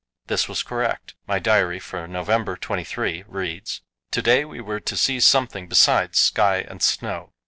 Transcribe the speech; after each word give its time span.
This 0.25 0.49
was 0.49 0.63
correct. 0.63 1.13
My 1.27 1.37
diary 1.37 1.77
for 1.79 2.07
November 2.07 2.57
23 2.57 3.25
reads: 3.27 3.83
"To 4.09 4.23
day 4.23 4.43
we 4.43 4.59
were 4.59 4.79
to 4.79 4.97
see 4.97 5.19
something 5.19 5.67
besides 5.67 6.17
sky 6.17 6.65
and 6.67 6.81
snow. 6.81 7.33